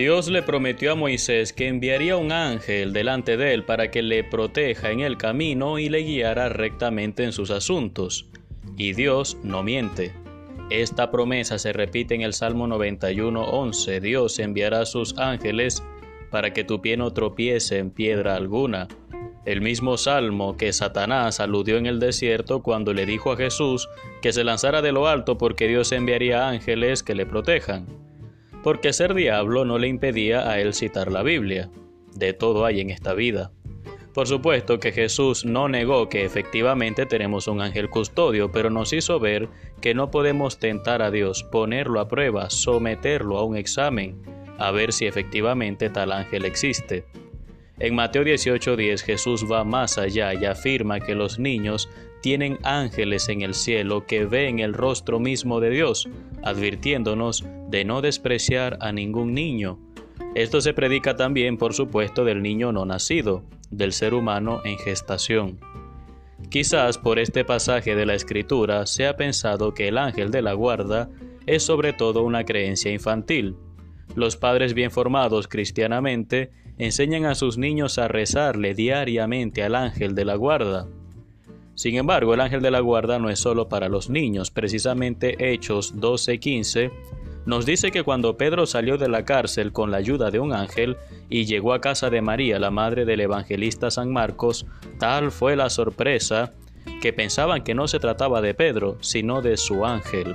[0.00, 4.24] Dios le prometió a Moisés que enviaría un ángel delante de él para que le
[4.24, 8.26] proteja en el camino y le guiara rectamente en sus asuntos.
[8.78, 10.14] Y Dios no miente.
[10.70, 14.00] Esta promesa se repite en el Salmo 91.11.
[14.00, 15.82] Dios enviará a sus ángeles
[16.30, 18.88] para que tu pie no tropiece en piedra alguna.
[19.44, 23.86] El mismo salmo que Satanás aludió en el desierto cuando le dijo a Jesús
[24.22, 28.09] que se lanzara de lo alto porque Dios enviaría ángeles que le protejan.
[28.62, 31.70] Porque ser diablo no le impedía a él citar la Biblia.
[32.14, 33.52] De todo hay en esta vida.
[34.12, 39.20] Por supuesto que Jesús no negó que efectivamente tenemos un ángel custodio, pero nos hizo
[39.20, 39.48] ver
[39.80, 44.20] que no podemos tentar a Dios, ponerlo a prueba, someterlo a un examen,
[44.58, 47.04] a ver si efectivamente tal ángel existe.
[47.80, 51.88] En Mateo 18:10 Jesús va más allá y afirma que los niños
[52.20, 56.06] tienen ángeles en el cielo que ven el rostro mismo de Dios,
[56.42, 59.78] advirtiéndonos de no despreciar a ningún niño.
[60.34, 65.58] Esto se predica también, por supuesto, del niño no nacido del ser humano en gestación.
[66.50, 70.52] Quizás por este pasaje de la Escritura se ha pensado que el ángel de la
[70.52, 71.08] guarda
[71.46, 73.56] es sobre todo una creencia infantil.
[74.14, 76.50] Los padres bien formados cristianamente
[76.80, 80.88] enseñan a sus niños a rezarle diariamente al ángel de la guarda.
[81.74, 85.94] Sin embargo, el ángel de la guarda no es solo para los niños, precisamente Hechos
[85.94, 86.90] 12:15
[87.44, 90.96] nos dice que cuando Pedro salió de la cárcel con la ayuda de un ángel
[91.28, 94.66] y llegó a casa de María, la madre del evangelista San Marcos,
[94.98, 96.52] tal fue la sorpresa
[97.00, 100.34] que pensaban que no se trataba de Pedro, sino de su ángel.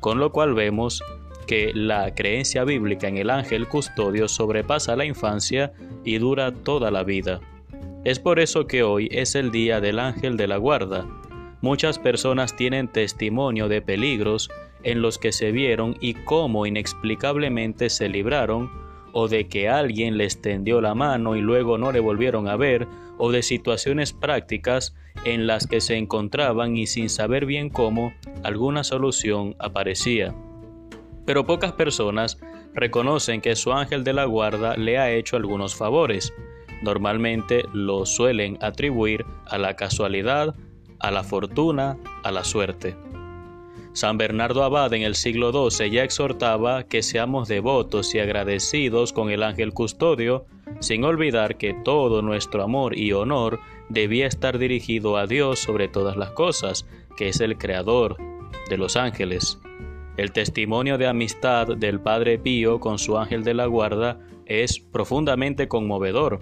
[0.00, 1.02] Con lo cual vemos
[1.48, 5.72] que la creencia bíblica en el ángel custodio sobrepasa la infancia
[6.04, 7.40] y dura toda la vida.
[8.04, 11.06] Es por eso que hoy es el día del ángel de la guarda.
[11.62, 14.50] Muchas personas tienen testimonio de peligros
[14.84, 18.70] en los que se vieron y cómo inexplicablemente se libraron,
[19.12, 22.86] o de que alguien les tendió la mano y luego no le volvieron a ver,
[23.16, 24.94] o de situaciones prácticas
[25.24, 28.12] en las que se encontraban y sin saber bien cómo
[28.44, 30.34] alguna solución aparecía.
[31.28, 32.38] Pero pocas personas
[32.72, 36.32] reconocen que su ángel de la guarda le ha hecho algunos favores.
[36.80, 40.54] Normalmente lo suelen atribuir a la casualidad,
[41.00, 42.96] a la fortuna, a la suerte.
[43.92, 49.28] San Bernardo Abad en el siglo XII ya exhortaba que seamos devotos y agradecidos con
[49.28, 50.46] el ángel custodio,
[50.80, 56.16] sin olvidar que todo nuestro amor y honor debía estar dirigido a Dios sobre todas
[56.16, 56.86] las cosas,
[57.18, 58.16] que es el Creador
[58.70, 59.58] de los ángeles.
[60.18, 65.68] El testimonio de amistad del Padre Pío con su ángel de la guarda es profundamente
[65.68, 66.40] conmovedor.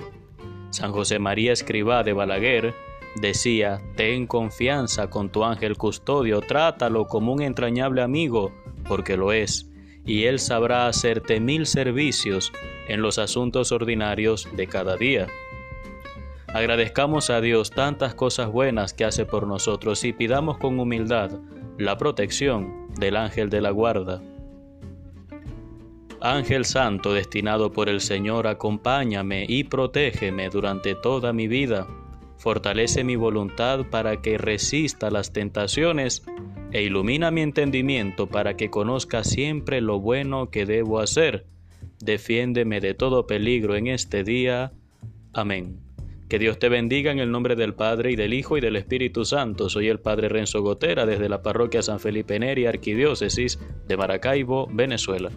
[0.70, 2.74] San José María Escribá de Balaguer
[3.20, 8.50] Decía, ten confianza con tu ángel custodio, trátalo como un entrañable amigo,
[8.88, 9.70] porque lo es,
[10.06, 12.52] y él sabrá hacerte mil servicios
[12.88, 15.26] en los asuntos ordinarios de cada día.
[16.46, 21.30] Agradezcamos a Dios tantas cosas buenas que hace por nosotros y pidamos con humildad
[21.78, 24.22] la protección del ángel de la guarda.
[26.20, 31.86] Ángel Santo destinado por el Señor, acompáñame y protégeme durante toda mi vida
[32.38, 36.24] fortalece mi voluntad para que resista las tentaciones
[36.72, 41.46] e ilumina mi entendimiento para que conozca siempre lo bueno que debo hacer.
[42.00, 44.72] Defiéndeme de todo peligro en este día.
[45.32, 45.85] Amén.
[46.28, 49.24] Que Dios te bendiga en el nombre del Padre y del Hijo y del Espíritu
[49.24, 49.68] Santo.
[49.68, 55.30] Soy el Padre Renzo Gotera desde la parroquia San Felipe Neri, Arquidiócesis de Maracaibo, Venezuela.